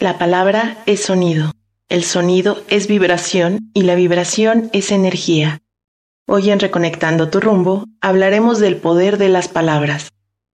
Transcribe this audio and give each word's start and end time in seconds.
La 0.00 0.18
palabra 0.18 0.82
es 0.86 1.04
sonido, 1.04 1.52
el 1.88 2.02
sonido 2.02 2.64
es 2.68 2.88
vibración 2.88 3.70
y 3.74 3.82
la 3.82 3.94
vibración 3.94 4.68
es 4.72 4.90
energía. 4.90 5.62
Hoy 6.26 6.50
en 6.50 6.58
Reconectando 6.58 7.30
tu 7.30 7.38
rumbo 7.38 7.84
hablaremos 8.00 8.58
del 8.58 8.76
poder 8.76 9.18
de 9.18 9.28
las 9.28 9.46
palabras. 9.46 10.08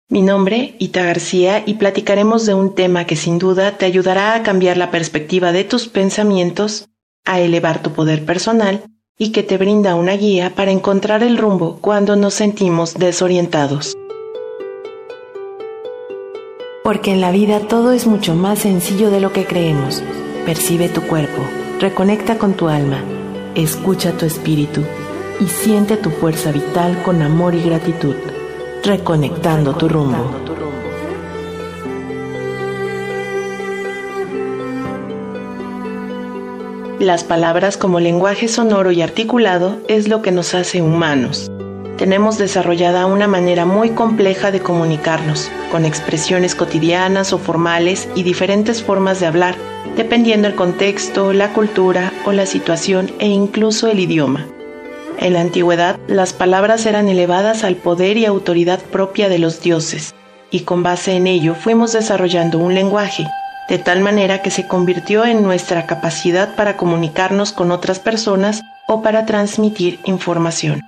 Mi 0.07 0.21
nombre, 0.21 0.75
Ita 0.79 1.03
García, 1.03 1.63
y 1.65 1.73
platicaremos 1.73 2.45
de 2.45 2.53
un 2.53 2.75
tema 2.75 3.05
que 3.05 3.17
sin 3.17 3.37
duda 3.37 3.77
te 3.77 3.85
ayudará 3.85 4.35
a 4.35 4.43
cambiar 4.43 4.77
la 4.77 4.89
perspectiva 4.89 5.51
de 5.51 5.65
tus 5.65 5.89
pensamientos, 5.89 6.87
a 7.25 7.41
elevar 7.41 7.83
tu 7.83 7.91
poder 7.91 8.23
personal 8.23 8.85
y 9.17 9.33
que 9.33 9.43
te 9.43 9.57
brinda 9.57 9.95
una 9.95 10.13
guía 10.13 10.55
para 10.55 10.71
encontrar 10.71 11.23
el 11.23 11.37
rumbo 11.37 11.79
cuando 11.81 12.15
nos 12.15 12.35
sentimos 12.35 12.93
desorientados. 12.93 13.97
Porque 16.85 17.11
en 17.11 17.19
la 17.19 17.31
vida 17.31 17.61
todo 17.61 17.93
es 17.93 18.05
mucho 18.05 18.35
más 18.35 18.59
sencillo 18.59 19.09
de 19.09 19.19
lo 19.19 19.33
que 19.33 19.45
creemos. 19.45 20.03
Percibe 20.45 20.87
tu 20.87 21.01
cuerpo, 21.01 21.41
reconecta 21.79 22.37
con 22.37 22.53
tu 22.53 22.67
alma, 22.67 23.03
escucha 23.55 24.11
tu 24.11 24.27
espíritu 24.27 24.81
y 25.39 25.47
siente 25.47 25.97
tu 25.97 26.11
fuerza 26.11 26.51
vital 26.51 27.01
con 27.01 27.23
amor 27.23 27.55
y 27.55 27.63
gratitud, 27.63 28.13
reconectando 28.83 29.73
tu 29.73 29.89
rumbo. 29.89 30.29
Las 36.99 37.23
palabras 37.23 37.77
como 37.77 37.99
lenguaje 37.99 38.47
sonoro 38.47 38.91
y 38.91 39.01
articulado 39.01 39.79
es 39.87 40.07
lo 40.07 40.21
que 40.21 40.31
nos 40.31 40.53
hace 40.53 40.83
humanos 40.83 41.49
tenemos 41.97 42.37
desarrollada 42.37 43.05
una 43.05 43.27
manera 43.27 43.65
muy 43.65 43.91
compleja 43.91 44.51
de 44.51 44.59
comunicarnos, 44.59 45.49
con 45.71 45.85
expresiones 45.85 46.55
cotidianas 46.55 47.33
o 47.33 47.37
formales 47.37 48.09
y 48.15 48.23
diferentes 48.23 48.83
formas 48.83 49.19
de 49.19 49.27
hablar, 49.27 49.55
dependiendo 49.95 50.47
el 50.47 50.55
contexto, 50.55 51.33
la 51.33 51.53
cultura 51.53 52.11
o 52.25 52.31
la 52.31 52.45
situación 52.45 53.11
e 53.19 53.27
incluso 53.27 53.87
el 53.87 53.99
idioma. 53.99 54.45
En 55.17 55.33
la 55.33 55.41
antigüedad, 55.41 55.97
las 56.07 56.33
palabras 56.33 56.85
eran 56.85 57.07
elevadas 57.07 57.63
al 57.63 57.77
poder 57.77 58.17
y 58.17 58.25
autoridad 58.25 58.79
propia 58.79 59.29
de 59.29 59.39
los 59.39 59.61
dioses, 59.61 60.13
y 60.51 60.61
con 60.61 60.83
base 60.83 61.13
en 61.15 61.27
ello 61.27 61.55
fuimos 61.55 61.93
desarrollando 61.93 62.59
un 62.59 62.75
lenguaje, 62.75 63.25
de 63.69 63.77
tal 63.79 64.01
manera 64.01 64.41
que 64.41 64.51
se 64.51 64.67
convirtió 64.67 65.25
en 65.25 65.41
nuestra 65.41 65.85
capacidad 65.85 66.55
para 66.55 66.77
comunicarnos 66.77 67.53
con 67.53 67.71
otras 67.71 67.99
personas 67.99 68.61
o 68.87 69.01
para 69.01 69.25
transmitir 69.25 69.99
información. 70.03 70.81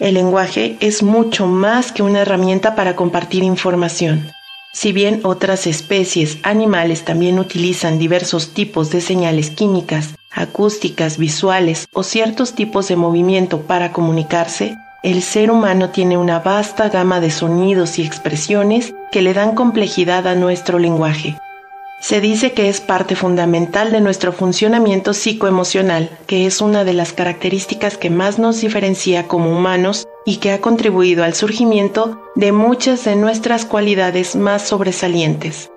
El 0.00 0.14
lenguaje 0.14 0.76
es 0.80 1.04
mucho 1.04 1.46
más 1.46 1.92
que 1.92 2.02
una 2.02 2.22
herramienta 2.22 2.74
para 2.74 2.96
compartir 2.96 3.44
información. 3.44 4.28
Si 4.72 4.90
bien 4.90 5.20
otras 5.22 5.68
especies 5.68 6.38
animales 6.42 7.04
también 7.04 7.38
utilizan 7.38 7.96
diversos 7.96 8.54
tipos 8.54 8.90
de 8.90 9.00
señales 9.00 9.50
químicas, 9.50 10.16
acústicas, 10.32 11.16
visuales 11.16 11.86
o 11.92 12.02
ciertos 12.02 12.54
tipos 12.54 12.88
de 12.88 12.96
movimiento 12.96 13.60
para 13.62 13.92
comunicarse, 13.92 14.76
el 15.04 15.22
ser 15.22 15.52
humano 15.52 15.90
tiene 15.90 16.16
una 16.16 16.40
vasta 16.40 16.88
gama 16.88 17.20
de 17.20 17.30
sonidos 17.30 18.00
y 18.00 18.02
expresiones 18.02 18.94
que 19.12 19.22
le 19.22 19.32
dan 19.32 19.54
complejidad 19.54 20.26
a 20.26 20.34
nuestro 20.34 20.80
lenguaje. 20.80 21.38
Se 22.00 22.20
dice 22.20 22.52
que 22.52 22.68
es 22.68 22.80
parte 22.80 23.16
fundamental 23.16 23.90
de 23.90 24.00
nuestro 24.00 24.32
funcionamiento 24.32 25.14
psicoemocional, 25.14 26.10
que 26.26 26.44
es 26.44 26.60
una 26.60 26.84
de 26.84 26.92
las 26.92 27.12
características 27.12 27.96
que 27.96 28.10
más 28.10 28.38
nos 28.38 28.60
diferencia 28.60 29.26
como 29.26 29.50
humanos 29.50 30.06
y 30.26 30.36
que 30.36 30.52
ha 30.52 30.60
contribuido 30.60 31.24
al 31.24 31.34
surgimiento 31.34 32.20
de 32.34 32.52
muchas 32.52 33.04
de 33.04 33.16
nuestras 33.16 33.64
cualidades 33.64 34.36
más 34.36 34.68
sobresalientes. 34.68 35.70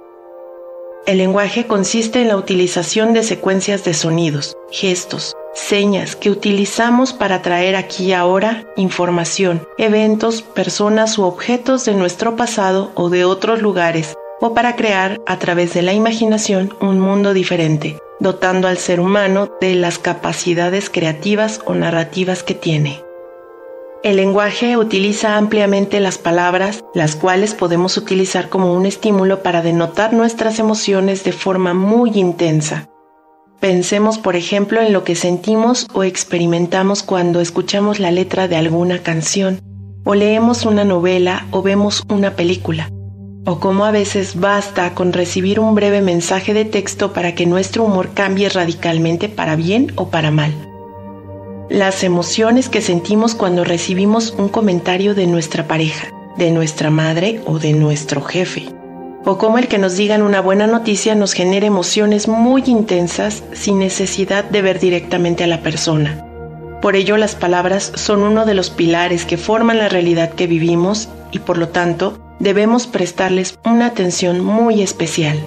El 1.06 1.20
lenguaje 1.20 1.68
consiste 1.68 2.22
en 2.22 2.28
la 2.28 2.36
utilización 2.36 3.14
de 3.14 3.23
secuencias 3.23 3.86
de 3.86 3.94
sonidos, 3.94 4.58
gestos, 4.70 5.34
señas 5.54 6.18
que 6.18 6.30
utilizamos 6.30 7.14
para 7.14 7.42
traer 7.42 7.78
aquí 7.78 8.08
y 8.08 8.14
ahora 8.14 8.66
información, 8.76 9.66
eventos, 9.78 10.42
personas 10.42 11.17
u 11.17 11.23
objetos 11.23 11.86
de 11.86 11.94
nuestro 11.94 12.36
pasado 12.36 12.92
o 12.95 13.10
de 13.10 13.23
otros 13.23 13.61
lugares 13.61 14.17
o 14.39 14.53
para 14.53 14.75
crear 14.75 15.20
a 15.25 15.39
través 15.39 15.73
de 15.73 15.81
la 15.81 15.93
imaginación 15.93 16.73
un 16.80 16.99
mundo 16.99 17.33
diferente, 17.33 17.99
dotando 18.20 18.67
al 18.67 18.77
ser 18.77 18.99
humano 18.99 19.49
de 19.59 19.75
las 19.75 19.99
capacidades 19.99 20.89
creativas 20.89 21.61
o 21.65 21.73
narrativas 21.73 22.43
que 22.43 22.53
tiene. 22.53 23.03
El 24.03 24.17
lenguaje 24.17 24.77
utiliza 24.77 25.37
ampliamente 25.37 25.99
las 25.99 26.17
palabras, 26.20 26.83
las 26.93 27.15
cuales 27.15 27.55
podemos 27.55 27.98
utilizar 27.98 28.48
como 28.48 28.73
un 28.73 28.86
estímulo 28.86 29.42
para 29.42 29.61
denotar 29.61 30.14
nuestras 30.14 30.59
emociones 30.59 31.23
de 31.23 31.31
forma 31.31 31.73
muy 31.73 32.11
intensa. 32.14 32.87
Pensemos, 33.59 34.19
por 34.19 34.36
ejemplo, 34.36 34.81
en 34.81 34.93
lo 34.93 35.04
que 35.04 35.15
sentimos 35.15 35.87
o 35.93 36.04
experimentamos 36.04 37.02
cuando 37.02 37.42
escuchamos 37.42 37.99
la 37.99 38.11
letra 38.11 38.48
de 38.48 38.55
alguna 38.55 38.99
canción, 38.99 39.59
o 40.04 40.14
leemos 40.14 40.65
una 40.65 40.86
novela 40.86 41.48
o 41.49 41.64
vemos 41.64 42.04
una 42.08 42.36
película 42.36 42.92
o 43.48 43.62
cómo 43.62 43.86
a 43.86 43.92
veces 43.92 44.38
basta 44.38 44.94
con 44.94 45.14
recibir 45.14 45.62
un 45.62 45.74
breve 45.74 46.02
mensaje 46.02 46.54
de 46.54 46.66
texto 46.66 47.14
para 47.14 47.34
que 47.34 47.46
nuestro 47.46 47.86
humor 47.86 48.10
cambie 48.14 48.50
radicalmente 48.50 49.30
para 49.30 49.56
bien 49.56 49.94
o 49.96 50.10
para 50.10 50.32
mal. 50.32 50.54
Las 51.70 52.04
emociones 52.04 52.68
que 52.68 52.82
sentimos 52.82 53.36
cuando 53.36 53.64
recibimos 53.64 54.36
un 54.38 54.50
comentario 54.50 55.16
de 55.16 55.28
nuestra 55.28 55.66
pareja, 55.66 56.10
de 56.38 56.52
nuestra 56.52 56.90
madre 56.90 57.40
o 57.46 57.58
de 57.58 57.72
nuestro 57.72 58.22
jefe. 58.22 58.68
O 59.24 59.38
cómo 59.38 59.58
el 59.58 59.70
que 59.70 59.78
nos 59.78 59.96
digan 59.96 60.24
una 60.24 60.42
buena 60.42 60.68
noticia 60.68 61.16
nos 61.16 61.32
genera 61.32 61.68
emociones 61.68 62.28
muy 62.28 62.64
intensas 62.68 63.46
sin 63.54 63.80
necesidad 63.80 64.44
de 64.44 64.62
ver 64.62 64.78
directamente 64.78 65.46
a 65.46 65.48
la 65.48 65.62
persona. 65.62 66.22
Por 66.82 66.98
ello 66.98 67.16
las 67.16 67.36
palabras 67.36 67.94
son 67.96 68.24
uno 68.24 68.46
de 68.46 68.56
los 68.56 68.70
pilares 68.72 69.24
que 69.24 69.38
forman 69.38 69.78
la 69.78 69.88
realidad 69.88 70.32
que 70.32 70.48
vivimos 70.48 71.08
y 71.32 71.40
por 71.40 71.58
lo 71.58 71.70
tanto 71.70 72.27
debemos 72.39 72.87
prestarles 72.87 73.58
una 73.65 73.87
atención 73.87 74.43
muy 74.43 74.81
especial. 74.81 75.37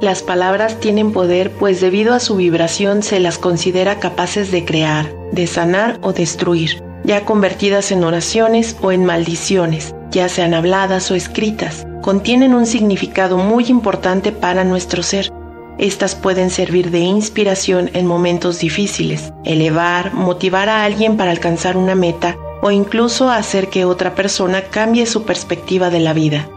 Las 0.00 0.22
palabras 0.22 0.78
tienen 0.78 1.12
poder 1.12 1.50
pues 1.52 1.80
debido 1.80 2.12
a 2.12 2.20
su 2.20 2.36
vibración 2.36 3.02
se 3.02 3.18
las 3.18 3.38
considera 3.38 3.98
capaces 3.98 4.50
de 4.50 4.64
crear, 4.64 5.10
de 5.32 5.46
sanar 5.46 5.98
o 6.02 6.12
destruir, 6.12 6.82
ya 7.04 7.24
convertidas 7.24 7.90
en 7.92 8.04
oraciones 8.04 8.76
o 8.82 8.92
en 8.92 9.06
maldiciones, 9.06 9.94
ya 10.10 10.28
sean 10.28 10.52
habladas 10.52 11.10
o 11.10 11.14
escritas. 11.14 11.86
Contienen 12.02 12.54
un 12.54 12.66
significado 12.66 13.38
muy 13.38 13.66
importante 13.66 14.32
para 14.32 14.64
nuestro 14.64 15.02
ser. 15.02 15.32
Estas 15.78 16.14
pueden 16.14 16.50
servir 16.50 16.90
de 16.90 17.00
inspiración 17.00 17.90
en 17.94 18.06
momentos 18.06 18.60
difíciles, 18.60 19.32
elevar, 19.44 20.12
motivar 20.12 20.68
a 20.68 20.84
alguien 20.84 21.16
para 21.16 21.30
alcanzar 21.30 21.76
una 21.76 21.94
meta 21.94 22.36
o 22.66 22.72
incluso 22.72 23.30
hacer 23.30 23.68
que 23.68 23.84
otra 23.84 24.16
persona 24.16 24.62
cambie 24.62 25.06
su 25.06 25.22
perspectiva 25.22 25.88
de 25.88 26.00
la 26.00 26.12
vida. 26.12 26.48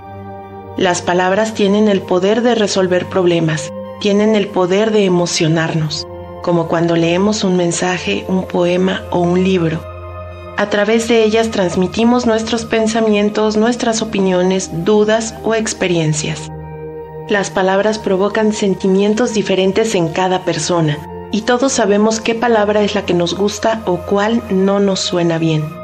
Las 0.75 1.03
palabras 1.03 1.53
tienen 1.53 1.87
el 1.87 2.01
poder 2.01 2.41
de 2.41 2.55
resolver 2.55 3.05
problemas, 3.05 3.69
tienen 3.99 4.33
el 4.33 4.47
poder 4.47 4.89
de 4.89 5.05
emocionarnos, 5.05 6.07
como 6.41 6.67
cuando 6.67 6.95
leemos 6.95 7.43
un 7.43 7.57
mensaje, 7.57 8.25
un 8.27 8.47
poema 8.47 9.03
o 9.11 9.19
un 9.19 9.43
libro. 9.43 9.83
A 10.57 10.71
través 10.71 11.07
de 11.07 11.23
ellas 11.23 11.51
transmitimos 11.51 12.25
nuestros 12.25 12.65
pensamientos, 12.65 13.55
nuestras 13.55 14.01
opiniones, 14.01 14.83
dudas 14.83 15.35
o 15.43 15.53
experiencias. 15.53 16.49
Las 17.29 17.51
palabras 17.51 17.99
provocan 17.99 18.51
sentimientos 18.51 19.35
diferentes 19.35 19.93
en 19.93 20.07
cada 20.07 20.43
persona 20.43 20.97
y 21.31 21.41
todos 21.41 21.71
sabemos 21.71 22.19
qué 22.19 22.33
palabra 22.33 22.81
es 22.81 22.95
la 22.95 23.05
que 23.05 23.13
nos 23.13 23.35
gusta 23.35 23.83
o 23.85 23.97
cuál 23.97 24.41
no 24.49 24.79
nos 24.79 25.01
suena 25.01 25.37
bien. 25.37 25.78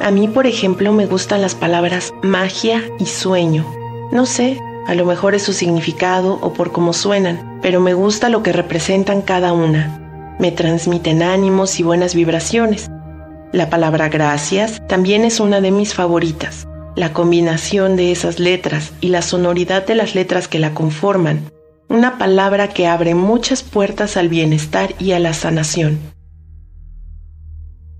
A 0.00 0.10
mí, 0.10 0.28
por 0.28 0.46
ejemplo, 0.46 0.94
me 0.94 1.04
gustan 1.04 1.42
las 1.42 1.54
palabras 1.54 2.14
magia 2.22 2.82
y 2.98 3.04
sueño. 3.04 3.66
No 4.10 4.24
sé, 4.24 4.58
a 4.86 4.94
lo 4.94 5.04
mejor 5.04 5.34
es 5.34 5.42
su 5.42 5.52
significado 5.52 6.38
o 6.40 6.54
por 6.54 6.72
cómo 6.72 6.94
suenan, 6.94 7.58
pero 7.60 7.80
me 7.80 7.92
gusta 7.92 8.30
lo 8.30 8.42
que 8.42 8.54
representan 8.54 9.20
cada 9.20 9.52
una. 9.52 10.36
Me 10.38 10.52
transmiten 10.52 11.22
ánimos 11.22 11.78
y 11.78 11.82
buenas 11.82 12.14
vibraciones. 12.14 12.90
La 13.52 13.68
palabra 13.68 14.08
gracias 14.08 14.80
también 14.88 15.22
es 15.24 15.38
una 15.38 15.60
de 15.60 15.70
mis 15.70 15.92
favoritas. 15.92 16.66
La 16.96 17.12
combinación 17.12 17.96
de 17.96 18.10
esas 18.10 18.38
letras 18.38 18.92
y 19.02 19.08
la 19.08 19.20
sonoridad 19.20 19.86
de 19.86 19.96
las 19.96 20.14
letras 20.14 20.48
que 20.48 20.58
la 20.58 20.72
conforman. 20.72 21.50
Una 21.88 22.16
palabra 22.16 22.68
que 22.68 22.86
abre 22.86 23.14
muchas 23.14 23.62
puertas 23.62 24.16
al 24.16 24.30
bienestar 24.30 24.94
y 24.98 25.12
a 25.12 25.18
la 25.18 25.34
sanación. 25.34 25.98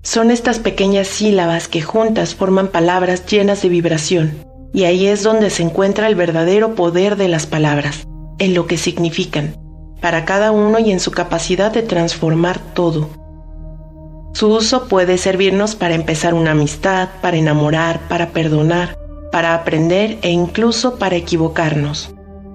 Son 0.03 0.31
estas 0.31 0.57
pequeñas 0.57 1.07
sílabas 1.07 1.67
que 1.67 1.83
juntas 1.83 2.33
forman 2.33 2.69
palabras 2.69 3.23
llenas 3.27 3.61
de 3.61 3.69
vibración, 3.69 4.43
y 4.73 4.85
ahí 4.85 5.05
es 5.05 5.21
donde 5.21 5.51
se 5.51 5.61
encuentra 5.61 6.07
el 6.07 6.15
verdadero 6.15 6.73
poder 6.73 7.17
de 7.17 7.27
las 7.27 7.45
palabras, 7.45 8.07
en 8.39 8.55
lo 8.55 8.65
que 8.65 8.77
significan, 8.77 9.55
para 10.01 10.25
cada 10.25 10.51
uno 10.51 10.79
y 10.79 10.91
en 10.91 10.99
su 10.99 11.11
capacidad 11.11 11.71
de 11.71 11.83
transformar 11.83 12.59
todo. 12.73 13.09
Su 14.33 14.47
uso 14.47 14.87
puede 14.87 15.19
servirnos 15.19 15.75
para 15.75 15.93
empezar 15.93 16.33
una 16.33 16.51
amistad, 16.51 17.09
para 17.21 17.37
enamorar, 17.37 17.99
para 18.07 18.29
perdonar, 18.29 18.97
para 19.31 19.53
aprender 19.53 20.17
e 20.23 20.31
incluso 20.31 20.97
para 20.97 21.15
equivocarnos. 21.15 22.09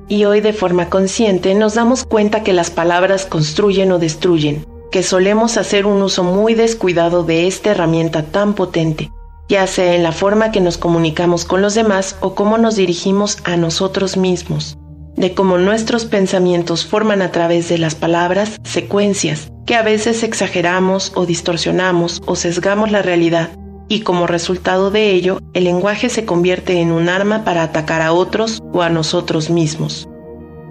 Y 0.08 0.24
hoy 0.24 0.40
de 0.40 0.52
forma 0.52 0.88
consciente 0.88 1.54
nos 1.54 1.74
damos 1.74 2.04
cuenta 2.04 2.42
que 2.42 2.52
las 2.52 2.70
palabras 2.70 3.24
construyen 3.24 3.92
o 3.92 3.98
destruyen, 4.00 4.66
que 4.96 5.02
solemos 5.02 5.58
hacer 5.58 5.84
un 5.84 6.00
uso 6.00 6.24
muy 6.24 6.54
descuidado 6.54 7.22
de 7.22 7.46
esta 7.46 7.72
herramienta 7.72 8.22
tan 8.22 8.54
potente, 8.54 9.12
ya 9.46 9.66
sea 9.66 9.94
en 9.94 10.02
la 10.02 10.10
forma 10.10 10.52
que 10.52 10.62
nos 10.62 10.78
comunicamos 10.78 11.44
con 11.44 11.60
los 11.60 11.74
demás 11.74 12.16
o 12.20 12.34
cómo 12.34 12.56
nos 12.56 12.76
dirigimos 12.76 13.36
a 13.44 13.58
nosotros 13.58 14.16
mismos, 14.16 14.78
de 15.14 15.34
cómo 15.34 15.58
nuestros 15.58 16.06
pensamientos 16.06 16.86
forman 16.86 17.20
a 17.20 17.30
través 17.30 17.68
de 17.68 17.76
las 17.76 17.94
palabras 17.94 18.58
secuencias, 18.64 19.52
que 19.66 19.74
a 19.74 19.82
veces 19.82 20.22
exageramos 20.22 21.12
o 21.14 21.26
distorsionamos 21.26 22.22
o 22.24 22.34
sesgamos 22.34 22.90
la 22.90 23.02
realidad, 23.02 23.50
y 23.88 24.00
como 24.00 24.26
resultado 24.26 24.90
de 24.90 25.10
ello, 25.10 25.40
el 25.52 25.64
lenguaje 25.64 26.08
se 26.08 26.24
convierte 26.24 26.80
en 26.80 26.90
un 26.90 27.10
arma 27.10 27.44
para 27.44 27.64
atacar 27.64 28.00
a 28.00 28.14
otros 28.14 28.62
o 28.72 28.80
a 28.80 28.88
nosotros 28.88 29.50
mismos. 29.50 30.08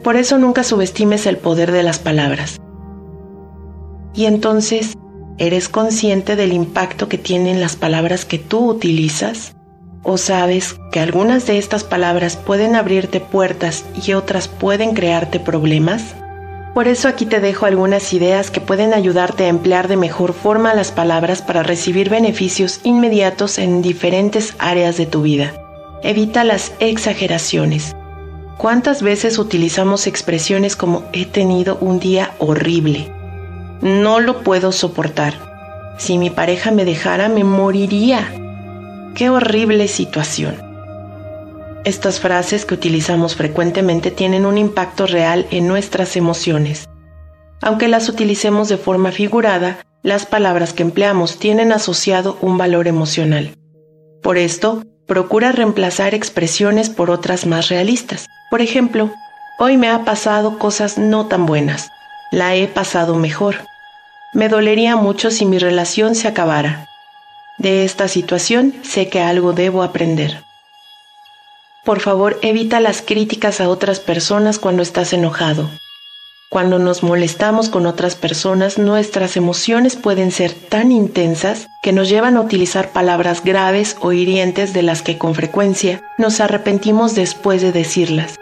Por 0.03 0.15
eso 0.15 0.39
nunca 0.39 0.63
subestimes 0.63 1.27
el 1.27 1.37
poder 1.37 1.71
de 1.71 1.83
las 1.83 1.99
palabras. 1.99 2.59
Y 4.15 4.25
entonces, 4.25 4.95
¿Eres 5.37 5.67
consciente 5.67 6.37
del 6.37 6.53
impacto 6.53 7.09
que 7.09 7.17
tienen 7.17 7.59
las 7.59 7.75
palabras 7.75 8.23
que 8.23 8.39
tú 8.39 8.69
utilizas? 8.69 9.53
¿O 10.01 10.17
sabes 10.17 10.77
que 10.93 11.01
algunas 11.01 11.45
de 11.45 11.57
estas 11.57 11.83
palabras 11.83 12.37
pueden 12.37 12.77
abrirte 12.77 13.19
puertas 13.19 13.83
y 14.01 14.13
otras 14.13 14.47
pueden 14.47 14.93
crearte 14.93 15.41
problemas? 15.41 16.15
Por 16.73 16.87
eso 16.87 17.09
aquí 17.09 17.25
te 17.25 17.41
dejo 17.41 17.65
algunas 17.65 18.13
ideas 18.13 18.49
que 18.49 18.61
pueden 18.61 18.93
ayudarte 18.93 19.43
a 19.43 19.49
emplear 19.49 19.89
de 19.89 19.97
mejor 19.97 20.31
forma 20.31 20.73
las 20.73 20.93
palabras 20.93 21.41
para 21.41 21.63
recibir 21.63 22.09
beneficios 22.09 22.79
inmediatos 22.83 23.57
en 23.57 23.81
diferentes 23.81 24.55
áreas 24.57 24.95
de 24.95 25.05
tu 25.05 25.23
vida. 25.23 25.51
Evita 26.01 26.45
las 26.45 26.71
exageraciones. 26.79 27.93
¿Cuántas 28.57 29.01
veces 29.01 29.37
utilizamos 29.37 30.07
expresiones 30.07 30.77
como 30.77 31.03
he 31.11 31.25
tenido 31.25 31.77
un 31.81 31.99
día 31.99 32.31
horrible? 32.39 33.11
No 33.81 34.19
lo 34.19 34.41
puedo 34.41 34.71
soportar. 34.71 35.95
Si 35.97 36.17
mi 36.17 36.29
pareja 36.29 36.71
me 36.71 36.85
dejara, 36.85 37.29
me 37.29 37.43
moriría. 37.43 38.33
Qué 39.15 39.29
horrible 39.29 39.87
situación. 39.87 40.55
Estas 41.83 42.19
frases 42.19 42.65
que 42.65 42.73
utilizamos 42.73 43.35
frecuentemente 43.35 44.11
tienen 44.11 44.45
un 44.45 44.57
impacto 44.57 45.07
real 45.07 45.45
en 45.51 45.67
nuestras 45.67 46.15
emociones. 46.15 46.89
Aunque 47.61 47.87
las 47.87 48.09
utilicemos 48.09 48.69
de 48.69 48.77
forma 48.77 49.11
figurada, 49.11 49.77
las 50.03 50.25
palabras 50.25 50.73
que 50.73 50.83
empleamos 50.83 51.37
tienen 51.37 51.71
asociado 51.71 52.37
un 52.41 52.57
valor 52.57 52.87
emocional. 52.87 53.55
Por 54.23 54.37
esto, 54.37 54.83
procura 55.05 55.51
reemplazar 55.51 56.15
expresiones 56.15 56.89
por 56.89 57.09
otras 57.11 57.45
más 57.45 57.69
realistas. 57.69 58.25
Por 58.49 58.61
ejemplo, 58.61 59.11
hoy 59.59 59.77
me 59.77 59.89
ha 59.89 60.05
pasado 60.05 60.57
cosas 60.57 60.97
no 60.97 61.27
tan 61.27 61.45
buenas 61.45 61.89
la 62.31 62.55
he 62.55 62.67
pasado 62.67 63.15
mejor. 63.15 63.67
Me 64.33 64.49
dolería 64.49 64.95
mucho 64.95 65.31
si 65.31 65.45
mi 65.45 65.59
relación 65.59 66.15
se 66.15 66.27
acabara. 66.27 66.87
De 67.57 67.85
esta 67.85 68.07
situación 68.07 68.73
sé 68.83 69.07
que 69.07 69.21
algo 69.21 69.53
debo 69.53 69.81
aprender. 69.81 70.43
Por 71.85 71.99
favor, 71.99 72.39
evita 72.41 72.79
las 72.79 73.01
críticas 73.01 73.61
a 73.61 73.69
otras 73.69 73.99
personas 73.99 74.59
cuando 74.59 74.81
estás 74.81 75.13
enojado. 75.13 75.69
Cuando 76.49 76.79
nos 76.79 77.03
molestamos 77.03 77.69
con 77.69 77.85
otras 77.85 78.15
personas, 78.15 78.77
nuestras 78.77 79.35
emociones 79.37 79.95
pueden 79.95 80.31
ser 80.31 80.53
tan 80.53 80.91
intensas 80.91 81.67
que 81.81 81.91
nos 81.91 82.09
llevan 82.09 82.37
a 82.37 82.41
utilizar 82.41 82.91
palabras 82.91 83.43
graves 83.43 83.97
o 83.99 84.13
hirientes 84.13 84.73
de 84.73 84.81
las 84.81 85.01
que 85.01 85.17
con 85.17 85.35
frecuencia 85.35 86.01
nos 86.17 86.39
arrepentimos 86.39 87.13
después 87.13 87.61
de 87.61 87.71
decirlas. 87.71 88.35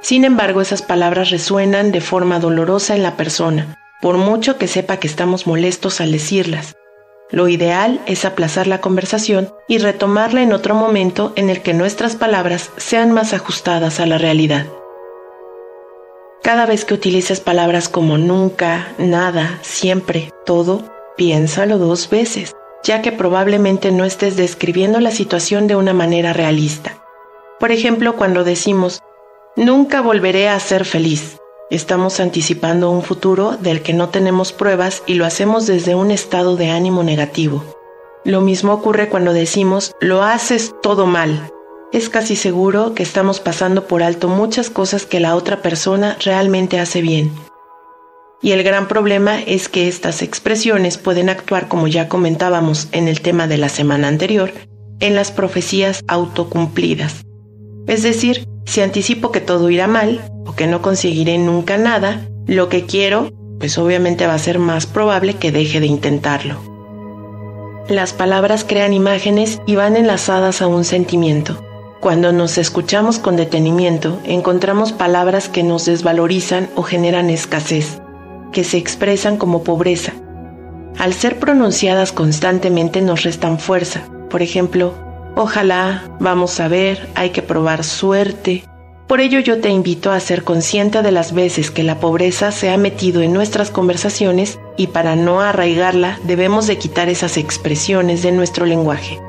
Sin 0.00 0.24
embargo, 0.24 0.60
esas 0.60 0.82
palabras 0.82 1.30
resuenan 1.30 1.90
de 1.90 2.00
forma 2.00 2.38
dolorosa 2.38 2.94
en 2.94 3.02
la 3.02 3.16
persona, 3.16 3.76
por 4.00 4.16
mucho 4.16 4.56
que 4.56 4.68
sepa 4.68 4.98
que 4.98 5.08
estamos 5.08 5.46
molestos 5.46 6.00
al 6.00 6.12
decirlas. 6.12 6.76
Lo 7.30 7.48
ideal 7.48 8.00
es 8.06 8.24
aplazar 8.24 8.66
la 8.66 8.80
conversación 8.80 9.52
y 9.66 9.78
retomarla 9.78 10.42
en 10.42 10.52
otro 10.52 10.74
momento 10.74 11.32
en 11.36 11.50
el 11.50 11.60
que 11.62 11.74
nuestras 11.74 12.16
palabras 12.16 12.70
sean 12.76 13.12
más 13.12 13.34
ajustadas 13.34 14.00
a 14.00 14.06
la 14.06 14.16
realidad. 14.16 14.66
Cada 16.42 16.64
vez 16.64 16.84
que 16.84 16.94
utilices 16.94 17.40
palabras 17.40 17.88
como 17.88 18.16
nunca, 18.16 18.88
nada, 18.96 19.58
siempre, 19.60 20.30
todo, 20.46 20.84
piénsalo 21.16 21.76
dos 21.76 22.08
veces, 22.08 22.54
ya 22.84 23.02
que 23.02 23.12
probablemente 23.12 23.90
no 23.90 24.04
estés 24.04 24.36
describiendo 24.36 25.00
la 25.00 25.10
situación 25.10 25.66
de 25.66 25.76
una 25.76 25.92
manera 25.92 26.32
realista. 26.32 26.96
Por 27.60 27.72
ejemplo, 27.72 28.16
cuando 28.16 28.44
decimos 28.44 29.02
Nunca 29.58 30.02
volveré 30.02 30.48
a 30.48 30.60
ser 30.60 30.84
feliz. 30.84 31.36
Estamos 31.68 32.20
anticipando 32.20 32.92
un 32.92 33.02
futuro 33.02 33.56
del 33.56 33.82
que 33.82 33.92
no 33.92 34.08
tenemos 34.08 34.52
pruebas 34.52 35.02
y 35.04 35.14
lo 35.14 35.26
hacemos 35.26 35.66
desde 35.66 35.96
un 35.96 36.12
estado 36.12 36.54
de 36.54 36.70
ánimo 36.70 37.02
negativo. 37.02 37.64
Lo 38.24 38.40
mismo 38.40 38.72
ocurre 38.72 39.08
cuando 39.08 39.32
decimos 39.32 39.96
lo 40.00 40.22
haces 40.22 40.76
todo 40.80 41.06
mal. 41.06 41.50
Es 41.92 42.08
casi 42.08 42.36
seguro 42.36 42.94
que 42.94 43.02
estamos 43.02 43.40
pasando 43.40 43.88
por 43.88 44.04
alto 44.04 44.28
muchas 44.28 44.70
cosas 44.70 45.06
que 45.06 45.18
la 45.18 45.34
otra 45.34 45.60
persona 45.60 46.16
realmente 46.24 46.78
hace 46.78 47.02
bien. 47.02 47.32
Y 48.40 48.52
el 48.52 48.62
gran 48.62 48.86
problema 48.86 49.40
es 49.40 49.68
que 49.68 49.88
estas 49.88 50.22
expresiones 50.22 50.98
pueden 50.98 51.28
actuar, 51.28 51.66
como 51.66 51.88
ya 51.88 52.08
comentábamos 52.08 52.86
en 52.92 53.08
el 53.08 53.22
tema 53.22 53.48
de 53.48 53.58
la 53.58 53.68
semana 53.68 54.06
anterior, 54.06 54.52
en 55.00 55.16
las 55.16 55.32
profecías 55.32 56.04
autocumplidas. 56.06 57.24
Es 57.88 58.04
decir, 58.04 58.46
si 58.68 58.82
anticipo 58.82 59.32
que 59.32 59.40
todo 59.40 59.70
irá 59.70 59.86
mal 59.86 60.20
o 60.44 60.52
que 60.52 60.66
no 60.66 60.82
conseguiré 60.82 61.38
nunca 61.38 61.78
nada, 61.78 62.28
lo 62.46 62.68
que 62.68 62.84
quiero, 62.84 63.30
pues 63.58 63.78
obviamente 63.78 64.26
va 64.26 64.34
a 64.34 64.38
ser 64.38 64.58
más 64.58 64.84
probable 64.84 65.34
que 65.34 65.50
deje 65.50 65.80
de 65.80 65.86
intentarlo. 65.86 66.56
Las 67.88 68.12
palabras 68.12 68.66
crean 68.68 68.92
imágenes 68.92 69.62
y 69.66 69.76
van 69.76 69.96
enlazadas 69.96 70.60
a 70.60 70.66
un 70.66 70.84
sentimiento. 70.84 71.64
Cuando 72.00 72.30
nos 72.30 72.58
escuchamos 72.58 73.18
con 73.18 73.36
detenimiento, 73.36 74.20
encontramos 74.24 74.92
palabras 74.92 75.48
que 75.48 75.62
nos 75.62 75.86
desvalorizan 75.86 76.68
o 76.76 76.82
generan 76.82 77.30
escasez, 77.30 78.02
que 78.52 78.64
se 78.64 78.76
expresan 78.76 79.38
como 79.38 79.64
pobreza. 79.64 80.12
Al 80.98 81.14
ser 81.14 81.38
pronunciadas 81.38 82.12
constantemente 82.12 83.00
nos 83.00 83.22
restan 83.22 83.58
fuerza. 83.58 84.02
Por 84.28 84.42
ejemplo, 84.42 84.92
Ojalá, 85.40 86.02
vamos 86.18 86.58
a 86.58 86.66
ver, 86.66 87.08
hay 87.14 87.30
que 87.30 87.42
probar 87.42 87.84
suerte. 87.84 88.64
Por 89.06 89.20
ello 89.20 89.38
yo 89.38 89.60
te 89.60 89.68
invito 89.68 90.10
a 90.10 90.18
ser 90.18 90.42
consciente 90.42 91.00
de 91.00 91.12
las 91.12 91.32
veces 91.32 91.70
que 91.70 91.84
la 91.84 92.00
pobreza 92.00 92.50
se 92.50 92.70
ha 92.70 92.76
metido 92.76 93.22
en 93.22 93.32
nuestras 93.32 93.70
conversaciones 93.70 94.58
y 94.76 94.88
para 94.88 95.14
no 95.14 95.40
arraigarla 95.40 96.18
debemos 96.24 96.66
de 96.66 96.76
quitar 96.76 97.08
esas 97.08 97.36
expresiones 97.36 98.22
de 98.22 98.32
nuestro 98.32 98.66
lenguaje. 98.66 99.20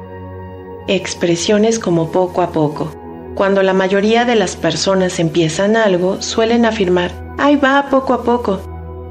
Expresiones 0.88 1.78
como 1.78 2.12
poco 2.12 2.42
a 2.42 2.52
poco. 2.52 2.92
Cuando 3.36 3.62
la 3.62 3.74
mayoría 3.74 4.26
de 4.26 4.34
las 4.34 4.56
personas 4.56 5.20
empiezan 5.20 5.76
algo, 5.76 6.24
suelen 6.24 6.66
afirmar, 6.66 7.12
ahí 7.38 7.56
va 7.56 7.86
poco 7.92 8.16
a 8.16 8.24
poco. 8.24 8.62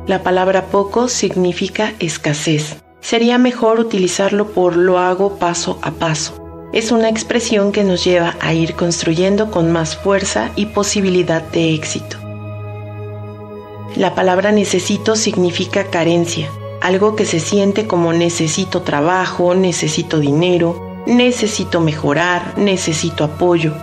La 0.08 0.25
palabra 0.25 0.66
poco 0.66 1.06
significa 1.06 1.92
escasez. 2.00 2.82
Sería 2.99 3.38
mejor 3.38 3.78
utilizarlo 3.78 4.49
por 4.49 4.76
lo 4.76 4.99
hago 4.99 5.37
paso 5.37 5.78
a 5.82 5.92
paso 5.92 6.38
es 6.72 6.92
una 6.92 7.08
expresión 7.08 7.72
que 7.72 7.82
nos 7.82 8.04
lleva 8.04 8.37
a 8.40 8.52
ir 8.52 8.75
construyendo 8.75 9.50
con 9.50 9.72
más 9.72 9.96
fuerza 9.96 10.50
y 10.54 10.66
posibilidad 10.66 11.42
de 11.42 11.75
éxito. 11.75 12.18
La 13.96 14.14
palabra 14.14 14.52
necesito 14.52 15.16
significa 15.16 15.84
carencia, 15.84 16.50
algo 16.82 17.16
que 17.16 17.25
se 17.25 17.40
siente 17.40 17.87
como 17.87 18.12
necesito 18.12 18.82
trabajo, 18.82 19.54
necesito 19.54 20.20
dinero, 20.20 21.02
necesito 21.06 21.80
mejorar, 21.80 22.58
necesito 22.58 23.25
apoyo. 23.25 23.75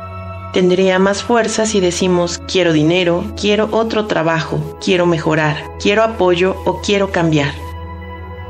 Tendría 0.53 0.99
más 0.99 1.23
fuerza 1.23 1.65
si 1.65 1.79
decimos 1.79 2.39
quiero 2.47 2.71
dinero, 2.71 3.25
quiero 3.35 3.67
otro 3.71 4.05
trabajo, 4.05 4.77
quiero 4.79 5.05
mejorar, 5.05 5.57
quiero 5.81 6.03
apoyo 6.03 6.55
o 6.65 6.79
quiero 6.81 7.11
cambiar. 7.11 7.53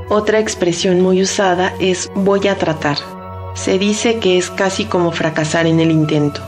Otra 0.10 0.40
expresión 0.40 1.02
muy 1.02 1.24
usada 1.24 1.74
es 1.80 2.12
voy 2.14 2.48
a 2.48 2.58
tratar 2.58 3.15
se 3.56 3.80
dice 3.80 4.20
que 4.20 4.38
es 4.38 4.52
casi 4.52 4.86
como 4.86 5.12
fracasar 5.12 5.66
en 5.66 5.80
el 5.80 5.90
intento. 5.90 6.42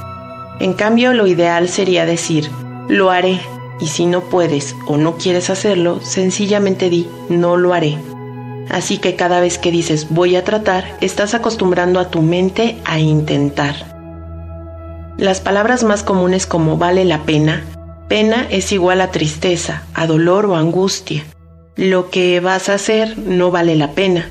En 0.60 0.74
cambio, 0.74 1.14
lo 1.14 1.26
ideal 1.26 1.70
sería 1.70 2.06
decir, 2.06 2.52
lo 2.88 3.10
haré, 3.10 3.40
y 3.80 3.88
si 3.88 4.06
no 4.06 4.22
puedes 4.22 4.76
o 4.86 4.98
no 4.98 5.18
quieres 5.18 5.50
hacerlo, 5.50 6.00
sencillamente 6.02 6.90
di, 6.90 7.08
no 7.30 7.58
lo 7.58 7.74
haré. 7.74 7.98
Así 8.70 8.98
que 8.98 9.16
cada 9.16 9.40
vez 9.40 9.58
que 9.58 9.72
dices 9.72 10.08
voy 10.10 10.36
a 10.36 10.44
tratar, 10.44 10.98
estás 11.02 11.34
acostumbrando 11.34 12.00
a 12.00 12.10
tu 12.10 12.22
mente 12.22 12.78
a 12.86 13.00
intentar. 13.00 13.76
Las 15.18 15.40
palabras 15.42 15.84
más 15.84 16.04
comunes 16.04 16.46
como 16.46 16.78
vale 16.78 17.06
la 17.06 17.24
pena, 17.24 17.64
pena 18.08 18.46
es 18.50 18.72
igual 18.72 19.02
a 19.02 19.12
tristeza, 19.12 19.84
a 19.94 20.06
dolor 20.06 20.46
o 20.46 20.56
angustia. 20.56 21.24
Lo 21.76 22.10
que 22.10 22.40
vas 22.40 22.70
a 22.70 22.76
hacer 22.76 23.18
no 23.18 23.52
vale 23.52 23.76
la 23.76 23.92
pena. 23.92 24.30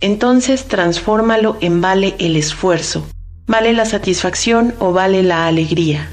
Entonces 0.00 0.64
transfórmalo 0.64 1.56
en 1.60 1.80
vale 1.80 2.14
el 2.18 2.36
esfuerzo, 2.36 3.06
vale 3.46 3.72
la 3.72 3.86
satisfacción 3.86 4.74
o 4.78 4.92
vale 4.92 5.22
la 5.22 5.46
alegría. 5.46 6.10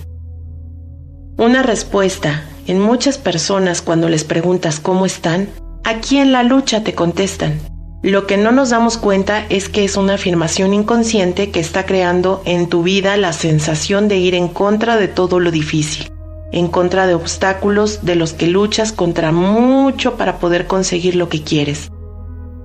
Una 1.38 1.64
respuesta 1.64 2.46
en 2.66 2.80
muchas 2.80 3.18
personas 3.18 3.82
cuando 3.82 4.08
les 4.08 4.24
preguntas 4.24 4.80
cómo 4.80 5.06
están, 5.06 5.50
aquí 5.84 6.18
en 6.18 6.32
la 6.32 6.44
lucha 6.44 6.84
te 6.84 6.96
contestan. 6.96 7.60
Lo 8.04 8.26
que 8.28 8.38
no 8.38 8.52
nos 8.52 8.70
damos 8.70 8.98
cuenta 8.98 9.46
es 9.50 9.68
que 9.68 9.84
es 9.84 9.98
una 9.98 10.16
afirmación 10.16 10.74
inconsciente 10.74 11.52
que 11.52 11.60
está 11.60 11.86
creando 11.86 12.42
en 12.46 12.68
tu 12.68 12.84
vida 12.84 13.18
la 13.18 13.34
sensación 13.34 14.08
de 14.08 14.18
ir 14.18 14.36
en 14.36 14.48
contra 14.48 14.96
de 14.96 15.08
todo 15.08 15.40
lo 15.40 15.52
difícil, 15.52 16.12
en 16.52 16.68
contra 16.68 17.08
de 17.08 17.16
obstáculos 17.16 18.06
de 18.06 18.16
los 18.16 18.34
que 18.34 18.48
luchas 18.48 18.94
contra 18.94 19.32
mucho 19.32 20.16
para 20.16 20.40
poder 20.40 20.68
conseguir 20.68 21.16
lo 21.16 21.28
que 21.28 21.44
quieres. 21.44 21.93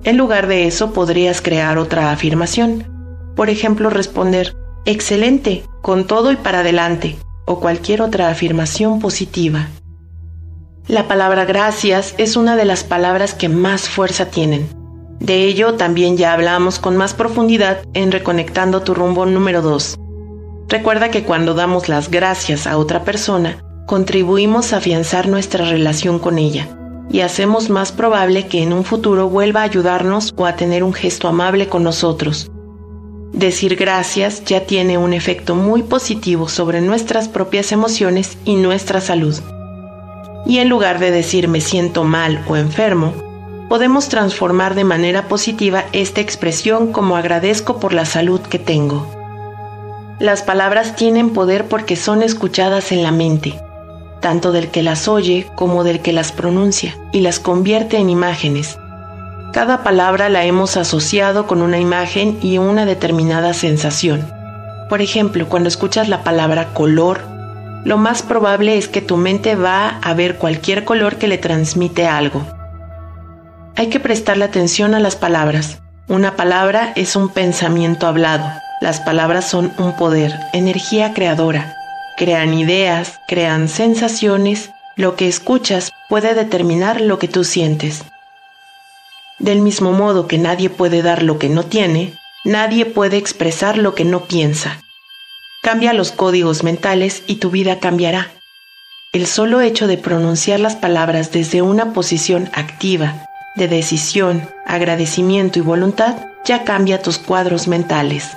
En 0.03 0.17
lugar 0.17 0.47
de 0.47 0.67
eso 0.67 0.93
podrías 0.93 1.41
crear 1.41 1.77
otra 1.77 2.11
afirmación. 2.11 2.85
Por 3.35 3.49
ejemplo, 3.49 3.89
responder, 3.89 4.55
excelente, 4.85 5.63
con 5.81 6.07
todo 6.07 6.31
y 6.31 6.35
para 6.35 6.59
adelante, 6.59 7.17
o 7.45 7.59
cualquier 7.59 8.01
otra 8.01 8.29
afirmación 8.29 8.99
positiva. 8.99 9.67
La 10.87 11.07
palabra 11.07 11.45
gracias 11.45 12.15
es 12.17 12.35
una 12.35 12.55
de 12.55 12.65
las 12.65 12.83
palabras 12.83 13.33
que 13.33 13.49
más 13.49 13.87
fuerza 13.89 14.25
tienen 14.25 14.79
de 15.19 15.43
ello 15.43 15.75
también 15.75 16.15
ya 16.15 16.33
hablamos 16.33 16.79
con 16.79 16.95
más 16.95 17.13
profundidad 17.13 17.81
en 17.93 18.11
Reconectando 18.11 18.83
tu 18.83 18.93
rumbo 18.93 19.25
número 19.25 19.61
2. 19.61 19.97
Recuerda 20.69 21.11
que 21.11 21.23
cuando 21.23 21.53
damos 21.53 21.89
las 21.89 22.09
gracias 22.09 22.67
a 22.67 22.77
otra 22.77 23.03
persona, 23.03 23.57
contribuimos 23.85 24.71
a 24.71 24.77
afianzar 24.77 25.27
nuestra 25.27 25.65
relación 25.65 26.19
con 26.19 26.37
ella 26.37 26.69
y 27.11 27.21
hacemos 27.21 27.69
más 27.69 27.91
probable 27.91 28.47
que 28.47 28.61
en 28.61 28.73
un 28.73 28.83
futuro 28.83 29.29
vuelva 29.29 29.61
a 29.61 29.63
ayudarnos 29.63 30.33
o 30.35 30.45
a 30.45 30.55
tener 30.55 30.83
un 30.83 30.93
gesto 30.93 31.27
amable 31.27 31.67
con 31.67 31.83
nosotros. 31.83 32.51
Decir 33.33 33.75
gracias 33.75 34.43
ya 34.43 34.65
tiene 34.65 34.97
un 34.97 35.13
efecto 35.13 35.55
muy 35.55 35.83
positivo 35.83 36.47
sobre 36.49 36.81
nuestras 36.81 37.27
propias 37.27 37.71
emociones 37.71 38.37
y 38.45 38.55
nuestra 38.55 39.01
salud. 39.01 39.35
Y 40.45 40.59
en 40.59 40.69
lugar 40.69 40.99
de 40.99 41.11
decir 41.11 41.47
me 41.47 41.61
siento 41.61 42.03
mal 42.03 42.43
o 42.47 42.55
enfermo, 42.55 43.13
podemos 43.69 44.09
transformar 44.09 44.73
de 44.73 44.83
manera 44.83 45.27
positiva 45.27 45.85
esta 45.93 46.21
expresión 46.21 46.91
como 46.91 47.15
agradezco 47.15 47.79
por 47.79 47.93
la 47.93 48.05
salud 48.05 48.41
que 48.41 48.57
tengo. 48.57 49.07
Las 50.19 50.41
palabras 50.41 50.95
tienen 50.95 51.29
poder 51.29 51.67
porque 51.67 51.95
son 51.95 52.23
escuchadas 52.23 52.91
en 52.91 53.03
la 53.03 53.11
mente, 53.11 53.59
tanto 54.19 54.51
del 54.51 54.69
que 54.69 54.83
las 54.83 55.07
oye 55.07 55.47
como 55.55 55.83
del 55.83 56.01
que 56.01 56.13
las 56.13 56.31
pronuncia, 56.31 56.97
y 57.11 57.21
las 57.21 57.39
convierte 57.39 57.97
en 57.97 58.09
imágenes. 58.09 58.77
Cada 59.53 59.83
palabra 59.83 60.29
la 60.29 60.45
hemos 60.45 60.77
asociado 60.77 61.47
con 61.47 61.61
una 61.61 61.79
imagen 61.79 62.37
y 62.41 62.59
una 62.59 62.85
determinada 62.85 63.53
sensación. 63.53 64.27
Por 64.89 65.01
ejemplo, 65.01 65.47
cuando 65.49 65.69
escuchas 65.69 66.07
la 66.07 66.23
palabra 66.23 66.73
color, 66.73 67.21
lo 67.85 67.97
más 67.97 68.21
probable 68.21 68.77
es 68.77 68.87
que 68.87 69.01
tu 69.01 69.17
mente 69.17 69.55
va 69.55 69.99
a 70.01 70.13
ver 70.13 70.37
cualquier 70.37 70.83
color 70.83 71.15
que 71.15 71.27
le 71.27 71.37
transmite 71.37 72.07
algo. 72.07 72.45
Hay 73.75 73.87
que 73.87 73.99
prestarle 73.99 74.45
atención 74.45 74.93
a 74.93 74.99
las 74.99 75.15
palabras. 75.15 75.79
Una 76.07 76.35
palabra 76.35 76.91
es 76.95 77.15
un 77.15 77.29
pensamiento 77.29 78.07
hablado. 78.07 78.45
Las 78.81 78.99
palabras 78.99 79.45
son 79.45 79.71
un 79.77 79.95
poder, 79.95 80.33
energía 80.53 81.13
creadora. 81.13 81.78
Crean 82.19 82.53
ideas, 82.53 83.21
crean 83.29 83.69
sensaciones. 83.69 84.71
Lo 84.97 85.15
que 85.15 85.29
escuchas 85.29 85.93
puede 86.09 86.33
determinar 86.33 86.99
lo 86.99 87.17
que 87.17 87.29
tú 87.29 87.45
sientes. 87.45 88.03
Del 89.37 89.61
mismo 89.61 89.93
modo 89.93 90.27
que 90.27 90.37
nadie 90.37 90.69
puede 90.69 91.01
dar 91.01 91.23
lo 91.23 91.39
que 91.39 91.47
no 91.47 91.63
tiene, 91.63 92.11
nadie 92.43 92.85
puede 92.85 93.15
expresar 93.15 93.77
lo 93.77 93.95
que 93.95 94.03
no 94.03 94.25
piensa. 94.25 94.81
Cambia 95.63 95.93
los 95.93 96.11
códigos 96.11 96.61
mentales 96.61 97.23
y 97.25 97.35
tu 97.35 97.51
vida 97.51 97.79
cambiará. 97.79 98.31
El 99.13 99.25
solo 99.25 99.61
hecho 99.61 99.87
de 99.87 99.97
pronunciar 99.97 100.59
las 100.59 100.75
palabras 100.75 101.31
desde 101.31 101.61
una 101.61 101.93
posición 101.93 102.49
activa, 102.51 103.29
de 103.55 103.69
decisión, 103.69 104.45
agradecimiento 104.65 105.57
y 105.59 105.61
voluntad 105.61 106.17
ya 106.43 106.65
cambia 106.65 107.01
tus 107.01 107.17
cuadros 107.17 107.69
mentales. 107.69 108.35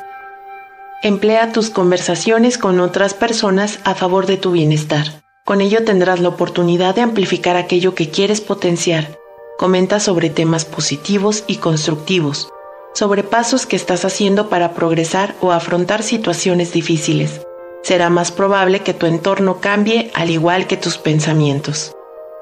Emplea 1.04 1.50
tus 1.50 1.68
conversaciones 1.68 2.58
con 2.58 2.78
otras 2.78 3.12
personas 3.12 3.80
a 3.82 3.96
favor 3.96 4.26
de 4.26 4.36
tu 4.36 4.52
bienestar. 4.52 5.24
Con 5.44 5.60
ello 5.60 5.82
tendrás 5.82 6.20
la 6.20 6.28
oportunidad 6.28 6.94
de 6.94 7.00
amplificar 7.00 7.56
aquello 7.56 7.96
que 7.96 8.10
quieres 8.10 8.40
potenciar. 8.40 9.18
Comenta 9.58 9.98
sobre 9.98 10.30
temas 10.30 10.64
positivos 10.64 11.42
y 11.48 11.56
constructivos, 11.56 12.50
sobre 12.94 13.24
pasos 13.24 13.66
que 13.66 13.74
estás 13.74 14.04
haciendo 14.04 14.48
para 14.48 14.74
progresar 14.74 15.34
o 15.40 15.50
afrontar 15.50 16.04
situaciones 16.04 16.72
difíciles. 16.72 17.40
Será 17.82 18.08
más 18.08 18.30
probable 18.30 18.78
que 18.78 18.94
tu 18.94 19.06
entorno 19.06 19.58
cambie 19.58 20.12
al 20.14 20.30
igual 20.30 20.68
que 20.68 20.76
tus 20.76 20.98
pensamientos. 20.98 21.90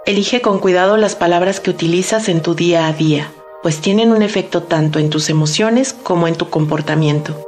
Elige 0.05 0.43
con 0.43 0.59
cuidado 0.59 0.99
las 0.99 1.15
palabras 1.15 1.61
que 1.61 1.71
utilizas 1.71 2.29
en 2.29 2.43
tu 2.43 2.55
día 2.55 2.89
a 2.89 2.93
día, 2.93 3.33
pues 3.63 3.81
tienen 3.81 4.13
un 4.13 4.21
efecto 4.21 4.65
tanto 4.65 4.99
en 4.99 5.09
tus 5.09 5.31
emociones 5.31 5.95
como 5.95 6.29
en 6.29 6.35
tu 6.35 6.51
comportamiento. 6.51 7.47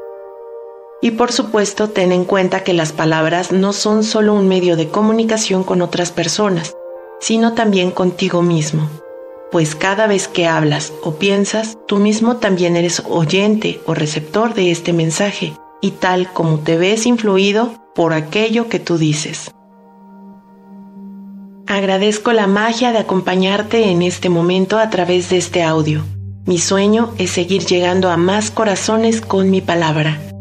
Y 1.03 1.11
por 1.11 1.33
supuesto, 1.33 1.91
ten 1.91 2.13
en 2.13 2.25
cuenta 2.25 2.63
que 2.63 2.73
las 2.73 2.93
palabras 2.93 3.51
no 3.51 3.73
son 3.73 4.05
solo 4.05 4.35
un 4.35 4.47
medio 4.47 4.77
de 4.77 4.89
comunicación 4.89 5.65
con 5.65 5.83
otras 5.83 6.13
personas, 6.13 6.77
sino 7.21 7.55
también 7.55 7.91
contigo 7.91 8.41
mismo, 8.41 8.89
pues 9.51 9.75
cada 9.75 10.07
vez 10.07 10.29
que 10.29 10.47
hablas 10.47 10.93
o 11.03 11.17
piensas, 11.17 11.77
tú 11.89 11.97
mismo 11.97 12.37
también 12.37 12.77
eres 12.77 13.03
oyente 13.07 13.81
o 13.85 13.95
receptor 13.95 14.55
de 14.55 14.71
este 14.71 14.93
mensaje, 14.93 15.55
y 15.81 15.91
tal 15.91 16.33
como 16.33 16.61
te 16.61 16.79
ves 16.79 17.05
influido 17.05 17.75
por 17.97 18.13
aquello 18.13 18.69
que 18.69 18.79
tú 18.79 18.97
dices. 18.97 19.51
Agradezco 21.67 22.33
la 22.33 22.47
magia 22.47 22.93
de 22.93 22.99
acompañarte 22.99 23.91
en 23.91 24.03
este 24.03 24.29
momento 24.29 24.79
a 24.79 24.89
través 24.89 25.31
de 25.31 25.39
este 25.39 25.65
audio. 25.65 26.05
Mi 26.47 26.59
sueño 26.59 27.13
es 27.19 27.31
seguir 27.31 27.65
llegando 27.65 28.11
a 28.11 28.17
más 28.17 28.51
corazones 28.51 29.21
con 29.21 29.51
mi 29.51 29.61
palabra. 29.61 30.32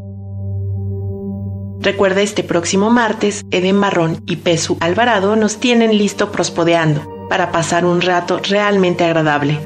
Recuerda 1.81 2.21
este 2.21 2.43
próximo 2.43 2.89
martes, 2.89 3.43
Eden 3.51 3.75
Marrón 3.75 4.21
y 4.25 4.37
Pesu 4.37 4.77
Alvarado 4.79 5.35
nos 5.35 5.57
tienen 5.57 5.97
listo 5.97 6.31
prospodeando 6.31 7.27
para 7.29 7.51
pasar 7.51 7.85
un 7.85 8.01
rato 8.01 8.39
realmente 8.39 9.03
agradable. 9.03 9.59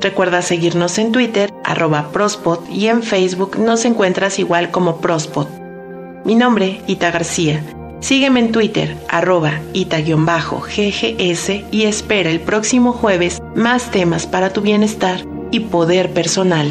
Recuerda 0.00 0.42
seguirnos 0.42 0.98
en 0.98 1.10
Twitter, 1.10 1.52
arroba 1.64 2.12
Prospot, 2.12 2.68
y 2.70 2.86
en 2.86 3.02
Facebook 3.02 3.58
nos 3.58 3.84
encuentras 3.84 4.38
igual 4.38 4.70
como 4.70 5.00
Prospot. 5.00 5.48
Mi 6.24 6.36
nombre, 6.36 6.80
Ita 6.86 7.10
García 7.10 7.64
Sígueme 8.00 8.38
en 8.40 8.52
Twitter, 8.52 8.96
arroba 9.08 9.60
ita-ggs 9.72 11.50
y 11.72 11.82
espera 11.82 12.30
el 12.30 12.40
próximo 12.40 12.92
jueves 12.92 13.40
más 13.56 13.90
temas 13.90 14.26
para 14.26 14.52
tu 14.52 14.60
bienestar 14.60 15.24
y 15.50 15.60
poder 15.60 16.12
personal. 16.12 16.70